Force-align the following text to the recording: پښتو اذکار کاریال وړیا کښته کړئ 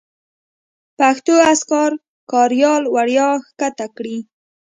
پښتو 0.99 1.33
اذکار 1.51 1.91
کاریال 2.31 2.83
وړیا 2.95 3.29
کښته 3.59 3.87
کړئ 3.95 4.17